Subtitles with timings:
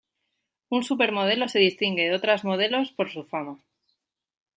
[0.71, 3.59] Un supermodelo se distingue de otras modelos por su fama.